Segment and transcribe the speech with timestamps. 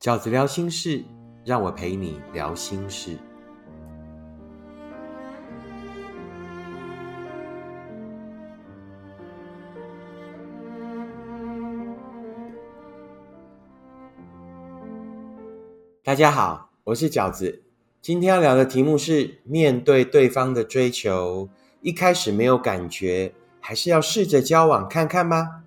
[0.00, 1.04] 饺子聊心事，
[1.44, 3.18] 让我陪你聊心事。
[16.02, 17.62] 大家好，我是饺子。
[18.00, 21.50] 今天要聊的题目是：面对对方的追求，
[21.82, 25.64] 一开始没有感觉，还是要试着交往看看吗？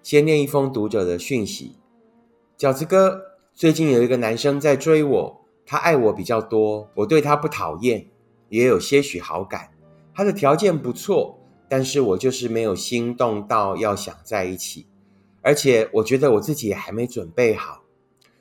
[0.00, 1.74] 先念一封读者的讯息：
[2.56, 8.06] 饺子哥，最近有一个男生在追我，他爱我比较多，我对他不讨厌，
[8.48, 9.68] 也有些许好感。
[10.14, 11.38] 他的条件不错，
[11.68, 14.86] 但是我就是没有心动到要想在一起，
[15.42, 17.82] 而且我觉得我自己也还没准备好。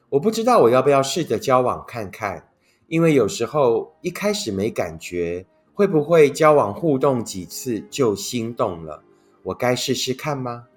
[0.09, 2.49] 我不知道我要不要试着交往看看，
[2.87, 9.03] 因为有时候一开始没感觉，会不会交往互动几次就心动了？
[9.43, 10.67] 我该试试看吗？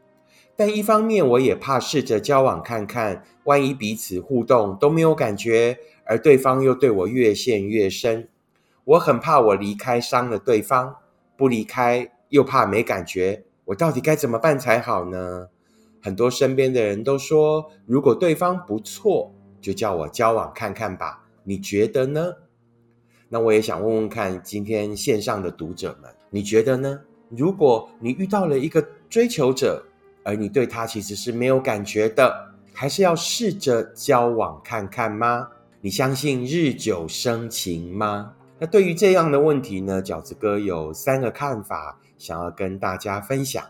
[0.57, 8.29] 但一方面我也怕试着交往看看，万一彼此互动都没有感觉，而对方又对我越陷越深，
[8.85, 10.97] 我很怕我离开伤了对方，
[11.37, 15.49] 不离开又怕没感觉，我到底该怎么办才好呢？
[16.01, 21.25] 很多身边的人都说，如果对方不错，就叫我交往看看吧。
[21.43, 22.35] 你觉得呢？
[23.31, 27.01] 那我也想问问看，今天线上的读者们，你觉得呢？
[27.31, 29.85] 如果你遇到了一个追求者，
[30.25, 35.49] 而你对他其实是没有感觉的，还是要试着交往看看吗？
[35.81, 38.33] 你相信日久生情吗？
[38.59, 43.65] 那对于这样的问题呢，饺子哥有三个看法，想要跟大家分享。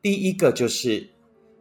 [0.00, 1.08] 第一个就是。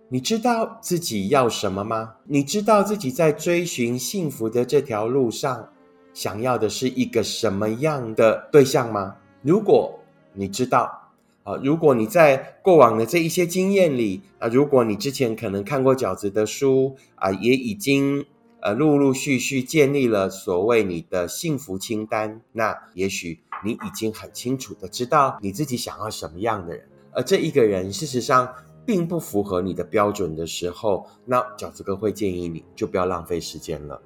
[0.07, 2.13] 你知道自己要什么吗？
[2.25, 5.67] 你知道自己在追寻幸福的这条路上，
[6.13, 9.15] 想要的是一个什么样的对象吗？
[9.41, 9.99] 如果
[10.31, 11.05] 你知道，
[11.45, 18.25] 啊，如果你在过往的这一些经验里，啊，如果你之前可能看过饺子的书，啊，也已经
[18.59, 28.53] 呃陆陆续续建立了所谓你的幸福清单，那也许你已经很清楚的知道你自己想要什么样的人，而这一个人事实上。
[28.87, 33.99] 并不符合你的标准的时候，那饺子哥会建议你就不要浪费时间了。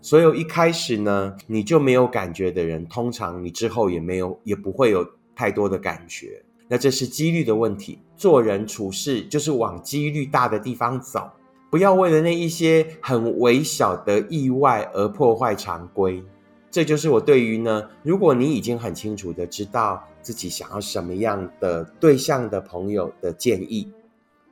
[0.00, 5.06] 所有一开始呢，你就没有感觉的人，通常你之后也没有，也不会有
[5.36, 6.42] 太多的感觉。
[6.70, 7.98] 那这是几率的问题。
[8.16, 11.28] 做人处事就是往几率大的地方走，
[11.68, 16.22] 不要为了那一些很微小的意外而破坏常规。
[16.70, 23.90] 这就是我对于呢，如果你已经很清楚的知道自己想要什么样的对象的朋友的建议。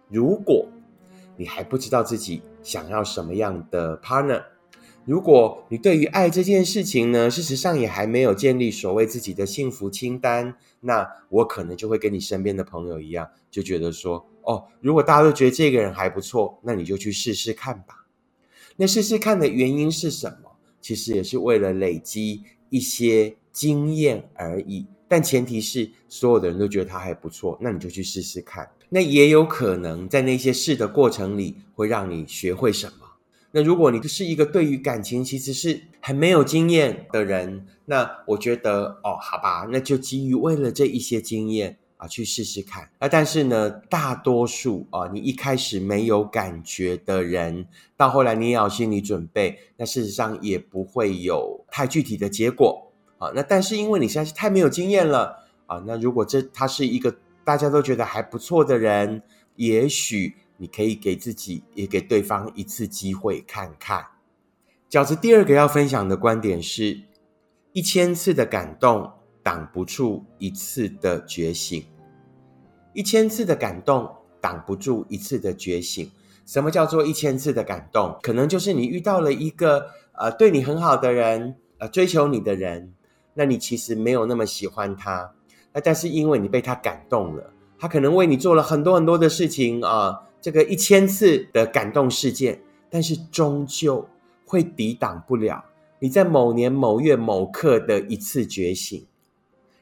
[0.08, 0.66] 如果
[1.36, 4.42] 你还不知道自己想要什么样的 partner，
[5.08, 18.04] 如果你对于爱这件事情呢，事实上也还没有建立所谓自己的幸福清单，那我可能就会跟你身边的朋友一样，就觉得说，哦，如果大家都觉得这个人还不错，那你就去试试看吧。
[18.76, 20.50] 那试试看的原因是什么？
[20.82, 28.68] 其实也是为了累积一些经验而已，但前提是所有的人都觉得他还不错，那你就去试试看。
[28.90, 33.07] 那也有可能在那些试的过程里，会让你学会什么。
[33.50, 42.90] 那如果你是一个对于感情其实是很没有经验的人，那我觉得哦，好吧，那就基于为了这一些经验啊，去试试看。
[42.98, 47.66] 啊，但是呢，大多数啊，你一开始没有感觉的人，
[47.96, 53.30] 到后来你也要心理准备，那事实上也不会有太具体的结果啊。
[53.34, 57.14] 那但是因为你现在是太没有经验了啊，那如果这他是一个。
[57.44, 59.22] 大家都觉得还不错的人，
[59.56, 64.04] 也许你可以给自己也给对方一次机会看看。
[64.90, 67.00] 饺子第二个要分享的观点是：
[67.72, 69.10] 一千次的感动
[69.42, 71.84] 挡不住一次的觉醒。
[72.92, 74.10] 一千次的感动
[74.40, 76.10] 挡不住一次的觉醒。
[76.44, 78.18] 什么叫做一千次的感动？
[78.22, 82.94] 可能就是你遇到了一个呃对你很好的人，呃追求你的人，
[83.34, 85.34] 那你其实没有那么喜欢他。
[85.74, 94.08] 那但是因为你被他感动了，他可能为你做了很多很多的事情啊，这个一千次的感动事件，但是终究
[94.44, 95.64] 会抵挡不了
[95.98, 99.06] 你在某年某月某刻的一次觉醒。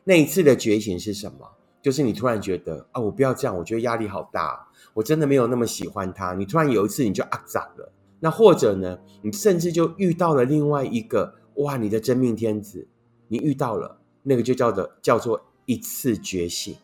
[0.04, 1.52] 那一次的觉醒是什么？
[1.82, 6.34] 就是你突然觉得啊，我不要这样，我觉得压力好大，我真的没有那么喜欢他。
[6.34, 7.92] 你突然有一次你就啊咋了？
[8.20, 12.88] 那或者呢，你甚至就遇到了另外一个哇，你的真命天子，
[13.28, 15.42] 你遇到了那个就叫做叫做。
[15.69, 16.76] 一次觉醒，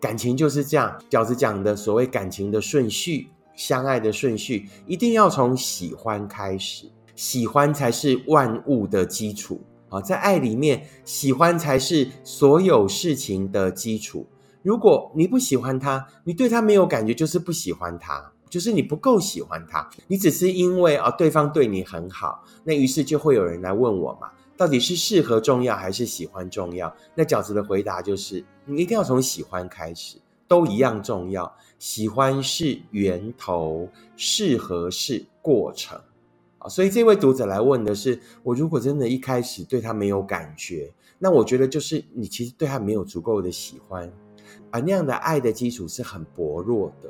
[0.00, 0.96] 感情就是这样。
[1.10, 10.00] 饺子讲的所谓感情的顺序，相爱的顺序，一定要从喜欢开始，喜欢才是万物的基础啊！
[10.00, 14.26] 在爱里面，喜欢才是所有事情的基础。
[14.62, 18.32] 如果你不喜欢他，你对他没有感觉，就是不喜欢他。
[18.50, 26.92] 就是你不够喜欢他，你只是因为啊对方对你很好，那于是就会有人来问我嘛，到底是适合重要还是喜欢重要？
[27.14, 30.18] 那饺子的回答就是，你一定要从喜欢开始，
[30.48, 31.50] 都一样重要。
[31.78, 35.96] 喜欢是源头，适合是过程
[36.58, 36.68] 啊。
[36.68, 44.12] 所以这位读者来问的是，我如果真的一开始对他没有感觉，那我觉得就是你其实对他没有足够的喜欢，
[44.72, 47.08] 而那样的爱的基础是很薄弱的。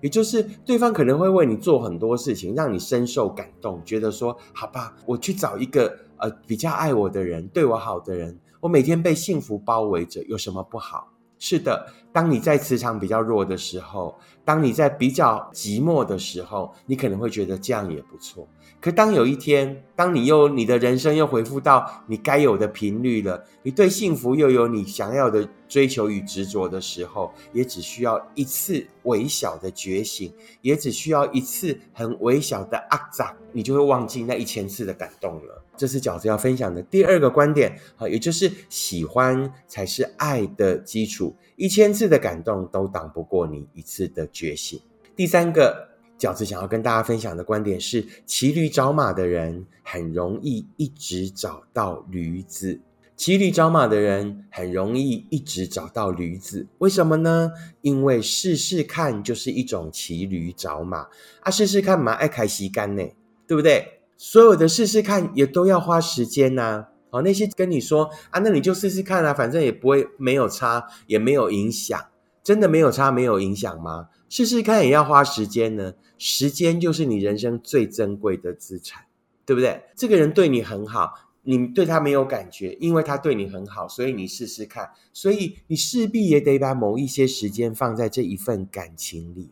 [0.00, 11.08] 也就是对方可能会为你做很多事情，让你深受感动，觉得说好吧，我去找一个呃比较爱我的人，对我好的人，我每天被幸福包围着，有什么不好？
[11.38, 11.86] 是的，
[12.18, 18.48] 当你在磁场比较弱的时候，当你在比较寂寞的时候，你可能会觉得这样也不错。
[18.80, 35.64] 可当有一天，当你又你的人生又恢复到你该有的频率了，你对幸福又有你想要的追求与执着的时候，也只需要一次微小的觉醒，也只需要一次很微小的阿扎，你就会忘记那一千次的感动了。
[35.76, 44.80] 这是饺子要分享的第二个观点啊，也就是喜欢才是爱的基础，一千次的感动都挡不过你一次的觉醒。
[45.14, 45.86] 第三个。
[46.18, 52.80] 饺子想要跟大家分享的观点是：骑驴找马的人很容易一直找到驴子。
[53.14, 57.52] 骑驴找马的人很容易一直找到驴子，为什么呢？
[57.82, 61.06] 因为试试看就是一种骑驴找马
[61.42, 61.50] 啊！
[61.52, 63.04] 试试看嘛，爱开西干呢，
[63.46, 64.00] 对不对？
[64.16, 66.88] 所有的试试看也都要花时间呐。
[67.10, 72.00] 哦，那些跟你说啊，那你就试试看啊，反正也不会没有差，也没有影响。
[72.42, 74.08] 真的没有差，没有影响吗？
[74.30, 75.94] 试试看也要花时间呢。
[76.16, 79.04] 时间就是你人生最珍贵的资产，
[79.44, 79.82] 对不对？
[79.94, 81.12] 这个人对你很好，
[81.42, 84.90] 你对他没有感觉，因为他对你很好，所以你试试看。
[85.12, 89.50] 所以你势必也得把某一些时间放在这一份感情里。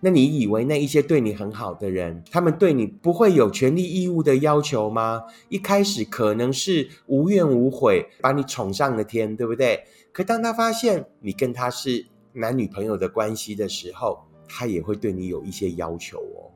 [0.00, 5.22] 那你以为那一些对你很好的人，他们对你不会有权利义务的要求吗？
[5.48, 9.82] 一开始可能是无怨无悔，把你宠上了天，对不对？
[10.12, 16.50] 可当他发现你跟他是男女朋友的关系的时候，他也会对你有一些要求哦。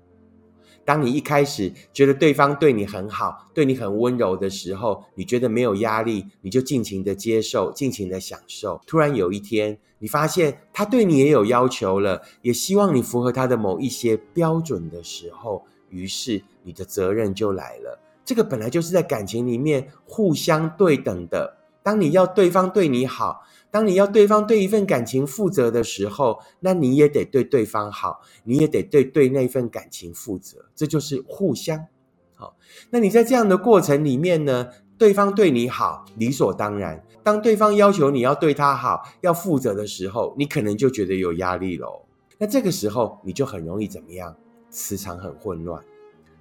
[0.85, 8.81] 当你一开始觉得对方对你很好，对你很温柔的时候，你觉得没有压力，你就尽情的接受，尽情的享受。
[8.87, 17.99] 突然有一天，你发现他对你也有要求了，也希望你符合他的某一些标准的时候，于是你的责任就来了。
[18.25, 21.59] 这个本来就是在感情里面互相对等的。
[21.83, 31.87] 当你要对方对你好，当你要对方对一份感情负责的时候，那你也得对对方好，你也得对对那份感情负责，这就是互相
[32.35, 32.57] 好。
[32.91, 37.05] 那你在这样的过程里面呢，对方对你好，理所当然。
[37.23, 42.03] 当对方要求你要对他好，要负责的时候，你可能就觉得有压力喽。
[42.39, 44.35] 那这个时候你就很容易怎么样？
[44.71, 45.83] 磁场很混乱。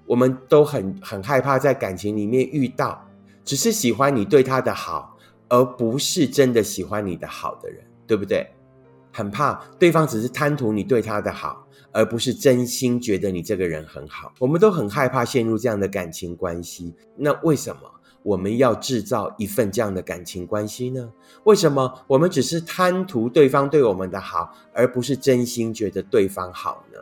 [0.08, 3.08] 我们都很很害怕在感情里面遇到
[3.46, 5.11] 只是喜欢你对他的好。
[5.51, 8.50] 而不是真的喜欢你的好的人，对不对？
[9.12, 14.33] 很怕对方只是贪图你对他的好，而不是真心觉得你这个人很好。
[14.39, 16.95] 我们都很害怕陷入这样的感情关系。
[17.18, 17.81] 那为什么
[18.24, 21.12] 我们要制造一份这样的感情关系呢？
[21.44, 26.98] 为什么我们只是贪图对方对我们的好，而不是真心觉得对方好呢？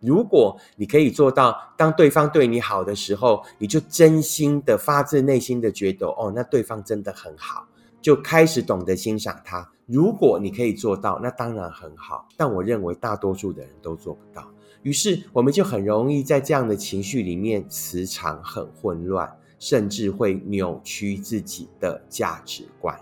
[0.00, 7.66] 如果你可以做到，当对方对你好的时候，你就真心的、发自内心的觉得，哦，那对方真的很好，
[8.00, 9.70] 就开始懂得欣赏他。
[9.86, 12.26] 如果你可以做到，那当然很好。
[12.36, 14.48] 但我认为大多数的人都做不到，
[14.82, 22.98] 于是我们就很容易在这样的情绪里面，磁场很混乱，甚至会扭曲自己的价值观。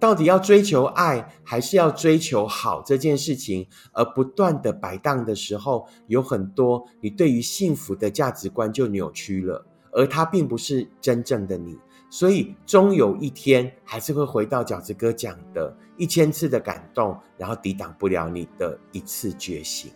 [0.00, 11.76] 到底要追求爱，还是要追求好这件事情，而不断的摆荡的时候，有很多你对于幸福的价值观就扭曲了，而它并不是真正的你，
[12.08, 19.90] 所以终有一天还是会回到饺子哥讲的一千次的感动，然后抵挡不了你的一次觉醒。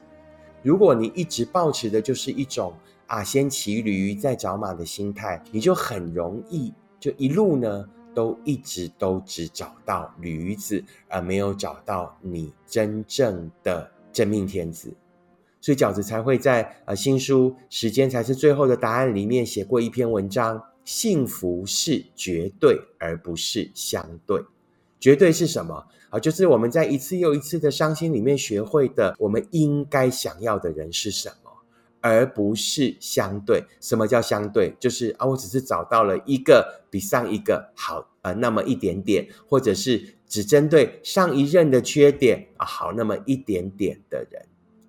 [0.63, 2.73] 如果你一直保持的就是一种
[3.07, 7.89] 啊先骑驴再找马的心态，你就很容易就一路呢。
[8.15, 14.93] 都一直都只找到驴子，而没有找到你真正的真命天子，
[15.61, 24.43] 所以饺子才会在呃新书《时间才是最后的答案》里面写过一篇文章：幸福是绝对，而不是相对。
[25.01, 26.21] 绝对是什么啊？
[26.21, 31.42] 就是我们在一次又一次的伤心里面学会的，我们应该想要的人是什么。
[32.03, 34.75] 而不是相对，什么叫相对？
[34.79, 44.43] 就是啊，我只是找到了一个比上一个好啊那么一点点，或者是只针对上一任的缺点啊好那么一点点的人。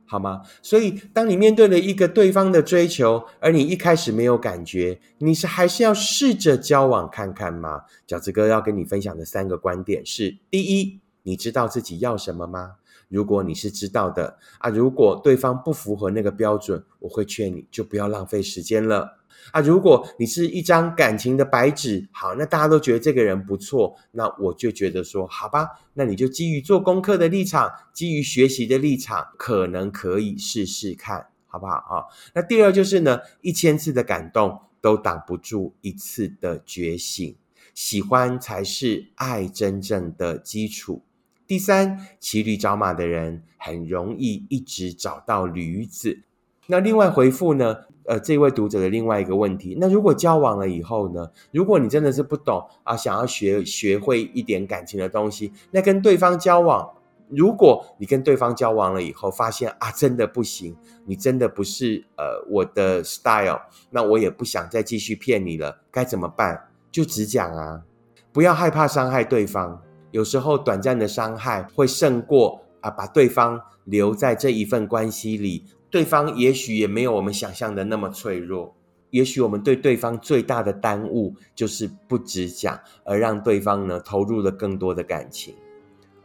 [0.05, 0.43] 好吗？
[0.61, 7.83] 所以，当你面对了一个对方的追求，而你一开始没有感觉，你是还是要试着交往看看吗？
[8.07, 12.75] 饺子哥要跟你分享的三个观点是：第一，你知道自己要什么吗？
[13.13, 19.19] 如果你是知道的啊，如果对方不符合那个标准，我会劝你就不要浪费时间了。
[19.51, 32.05] 啊，如果你是一张感情的白纸，好，那大家都觉得这个人不错，那我就觉得说，好吧，那你就基于做功课的立场，基于学习的立场，可能可以试试看，好不好啊？
[32.33, 37.35] 那第二就是呢，一千次的感动都挡不住一次的觉醒，
[37.75, 41.03] 喜欢才是爱真正的基础。
[41.47, 46.19] 第三，骑驴找马的人很容易一直找到驴子。
[46.67, 47.77] 那另外回复呢？
[48.05, 51.31] 呃，这位读者的另外一个问题，那如果交往了以后呢？
[51.51, 56.95] 如果你真的是不懂啊，想要学学会一点感情的东西，那跟对方交往，
[57.29, 66.67] 如果你跟对方交往了以后，发现啊，真的不行，你真的不是呃我的 style，那我也不想再继续骗你了，该怎么办？
[66.91, 67.83] 就只讲啊，
[68.33, 69.81] 不要害怕伤害对方，
[70.13, 75.65] 有时候短暂的伤害会胜过啊，把对方留在这一份关系里。
[75.89, 78.75] 对方也许也没有我们想象的那么脆弱，
[79.09, 85.55] 也许我们对对方最大的耽误就是不只讲，而让对方呢投入了更多的感情，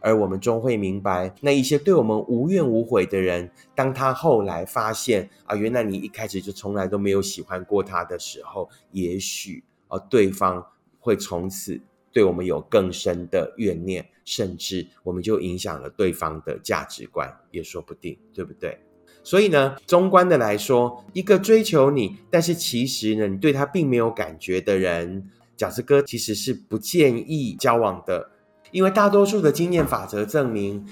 [0.01, 10.63] 而我们终会明白，那一些对我们无怨无悔的人，当他后来发现啊，原来你一开始就从来都没有喜欢过他的时候，也许啊，对方
[10.99, 11.81] 会从此
[12.11, 18.77] 对我们有更深的怨念，甚至我们就影响了对方的价值观，也说不定，对不对？
[19.23, 28.31] 所以呢，中观的来说，一个追求你，但是其实呢，你对他并没有感觉的人，饺子哥其实是不建议交往的，
[28.71, 30.83] 因为大多数的经验法则证明，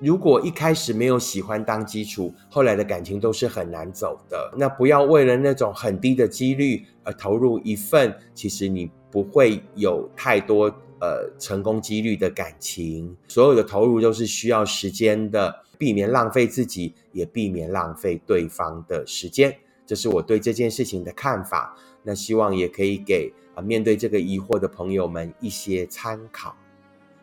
[0.00, 4.54] 如果一开始没有喜欢当基础，后来的感情都是很难走的。
[4.56, 10.66] 那不要为了那种很低的几率而投入一份，其实你不会有太多
[11.00, 13.16] 呃成功几率的感情。
[13.28, 15.62] 所有的投入都是需要时间的。
[15.78, 19.52] 避免浪费自己，也避免浪费对方的时间，
[19.84, 21.76] 这是我对这件事情的看法。
[22.04, 26.54] 那希望也可以给啊面对这个疑惑的朋友们一些参考。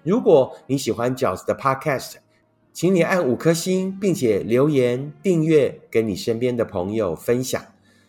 [0.04, 2.16] 如果你喜欢饺子的 Podcast，
[2.74, 7.64] 请你按五颗星，并且留言订阅，跟你身边的朋友分享。